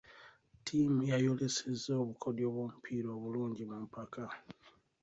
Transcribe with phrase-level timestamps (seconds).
[0.59, 4.23] Ttiimu yayolesezza obukodyo bw'omupiira obulungi mu mpaka.